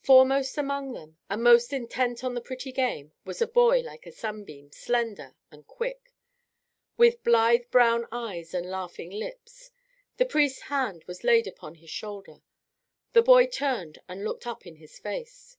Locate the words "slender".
4.72-5.34